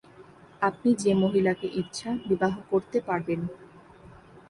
[0.61, 3.39] আপনি যে মহিলাকে ইচ্ছা বিবাহ করতে পারবেন।